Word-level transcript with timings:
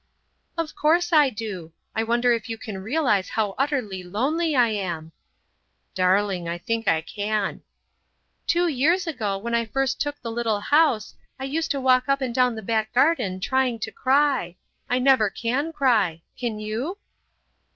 "Of 0.57 0.73
course 0.75 1.13
I 1.13 1.29
do. 1.29 1.73
I 1.95 2.01
wonder 2.01 2.33
if 2.33 2.49
you 2.49 2.57
can 2.57 2.79
realise 2.79 3.29
how 3.29 3.51
utterly 3.59 4.01
lonely 4.01 4.55
I 4.55 4.69
am!" 4.69 5.11
"Darling, 5.93 6.49
I 6.49 6.57
think 6.57 6.87
I 6.87 7.01
can." 7.01 7.61
"Two 8.47 8.67
years 8.67 9.05
ago, 9.05 9.37
when 9.37 9.53
I 9.53 9.63
first 9.65 10.01
took 10.01 10.19
the 10.19 10.31
little 10.31 10.59
house, 10.61 11.13
I 11.39 11.43
used 11.43 11.69
to 11.69 11.79
walk 11.79 12.09
up 12.09 12.19
and 12.19 12.33
down 12.33 12.55
the 12.55 12.63
back 12.63 12.93
garden 12.93 13.39
trying 13.39 13.77
to 13.77 13.91
cry. 13.91 14.55
I 14.89 14.97
never 14.97 15.29
can 15.29 15.71
cry. 15.71 16.23
Can 16.35 16.57
you?" 16.59 16.97